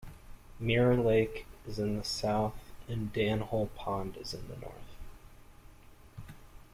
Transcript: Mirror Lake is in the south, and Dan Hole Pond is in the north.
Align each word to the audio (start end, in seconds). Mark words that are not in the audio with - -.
Mirror 0.59 0.95
Lake 0.97 1.45
is 1.67 1.77
in 1.77 1.95
the 1.95 2.03
south, 2.03 2.71
and 2.87 3.13
Dan 3.13 3.41
Hole 3.41 3.69
Pond 3.75 4.17
is 4.17 4.33
in 4.33 4.47
the 4.47 4.57
north. 4.57 4.95